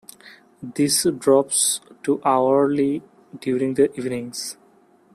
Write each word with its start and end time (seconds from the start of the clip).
This 0.63 1.05
drops 1.19 1.79
to 2.01 2.19
hourly 2.25 3.03
during 3.39 3.75
the 3.75 3.95
evenings. 3.99 4.57